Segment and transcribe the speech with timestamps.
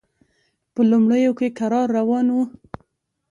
[0.73, 2.37] په لومړیو کې کرار روان و.